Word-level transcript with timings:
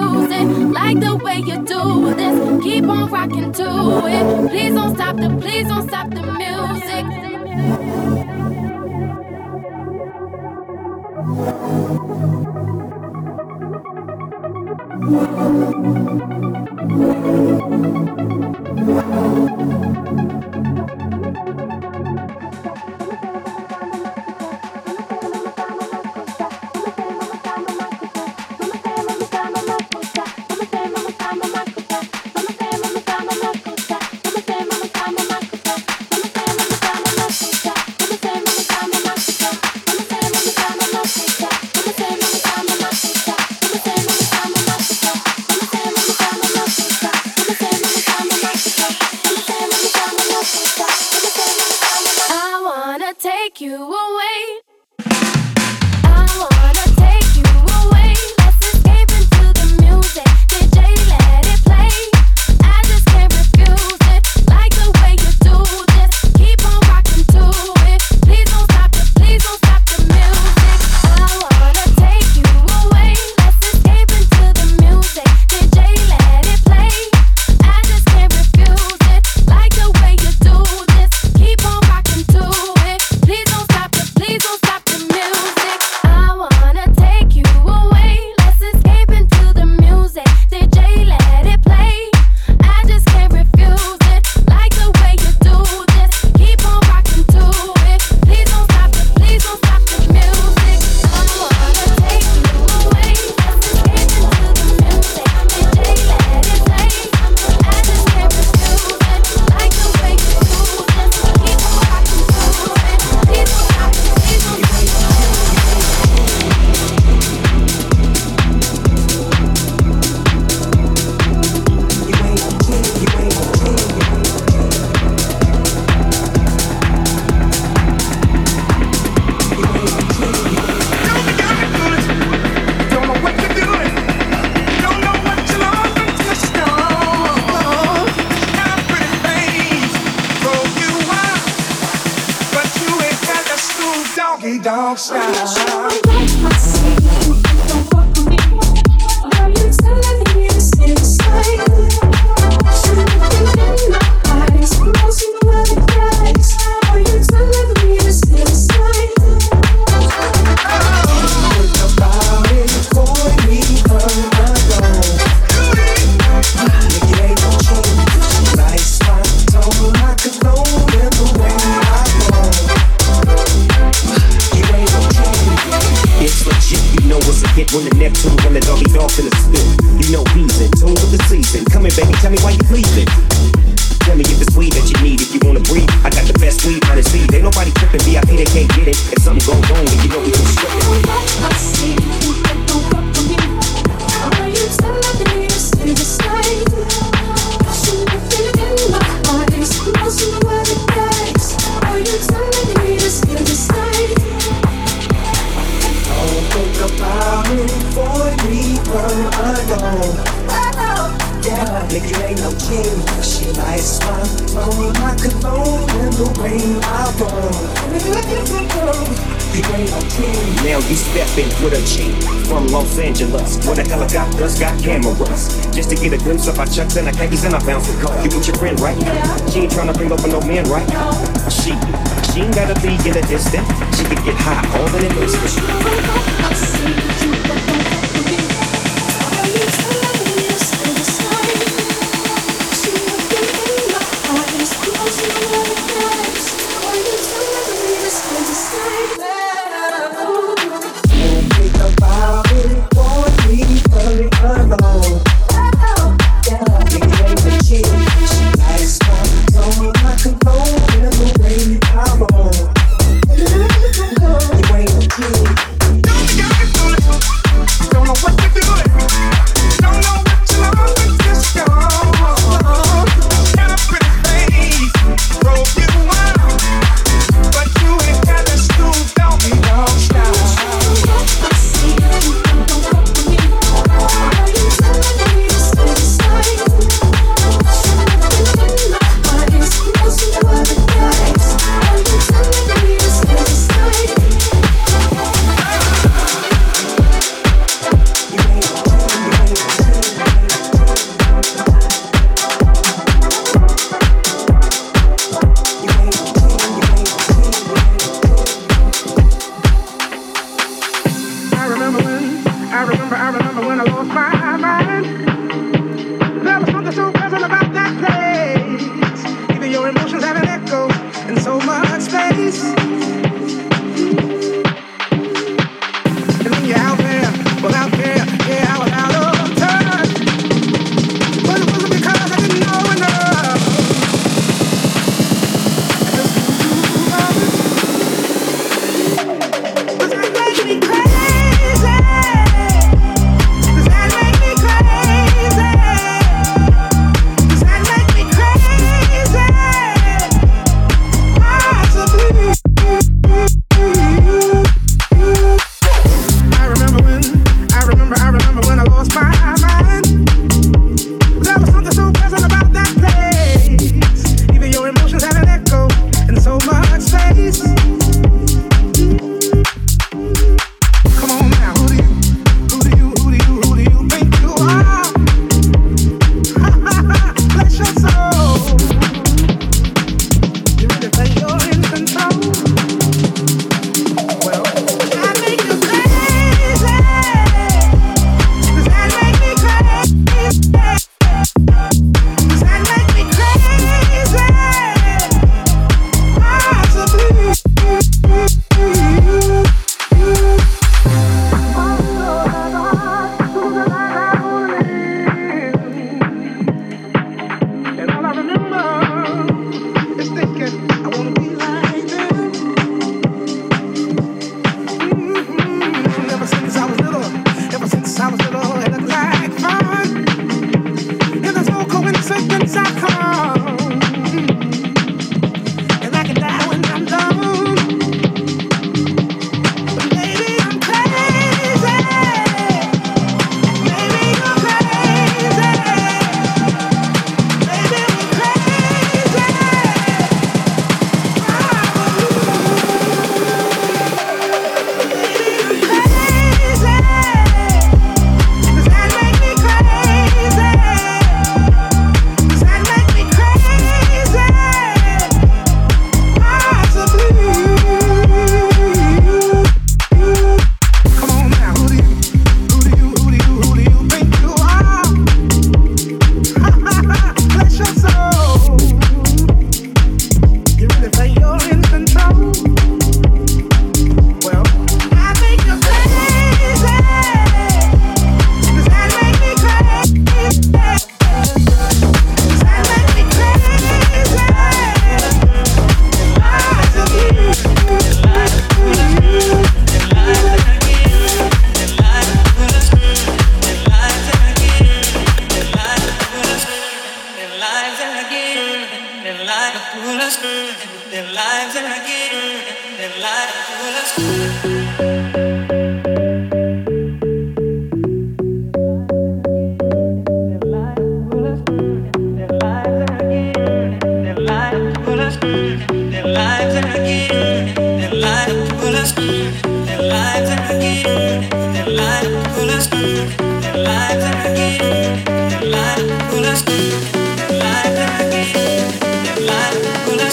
music. 0.00 0.72
Like 0.72 1.00
the 1.00 1.16
way 1.16 1.38
you 1.38 1.64
do 1.64 2.14
this. 2.14 2.62
Keep 2.62 2.84
on 2.84 3.10
rocking 3.10 3.52
to 3.52 4.06
it. 4.06 4.50
Please 4.50 4.74
don't 4.74 4.94
stop 4.94 5.16
the, 5.16 5.28
please 5.40 5.68
don't 5.68 5.88
stop 5.88 6.10
the 6.10 6.22
music. 6.22 7.06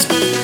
Christmas. 0.00 0.39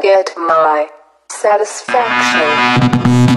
Get 0.00 0.32
my 0.36 0.88
satisfaction. 1.30 3.27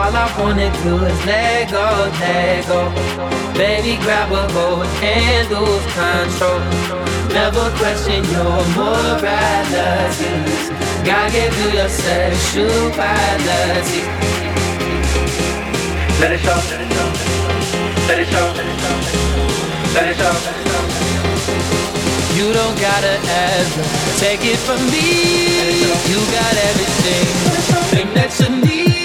All 0.00 0.16
I 0.16 0.24
wanna 0.40 0.72
do 0.82 0.96
is 1.04 1.20
let 1.26 1.70
go, 1.70 1.84
let 2.20 2.66
go. 2.66 2.90
Baby, 3.52 3.98
grab 4.02 4.32
a 4.32 4.48
hold 4.54 4.86
and 5.04 5.50
lose 5.52 5.86
control. 5.92 6.60
Never 7.36 7.68
question 7.76 8.24
your 8.32 8.64
moralities. 8.76 10.70
God 11.04 11.28
give 11.32 11.54
you 11.60 11.68
your 11.78 11.90
sexuality. 11.90 14.02
Let 16.20 16.32
it 16.32 16.40
show, 16.40 16.58
let 16.70 16.80
it 16.80 16.88
show, 16.96 17.08
let 18.08 18.18
it 18.18 18.28
show, 18.32 18.46
let 19.94 20.06
it 20.08 20.16
show. 20.16 20.34
You 22.38 22.46
don't 22.54 22.78
gotta 22.80 23.16
ask, 23.44 23.72
take 24.18 24.42
it 24.44 24.58
from 24.64 24.80
me. 24.88 25.08
You 26.08 26.20
got 26.38 26.54
everything 26.70 28.08
that 28.14 28.30
you 28.40 28.48
need. 28.64 28.99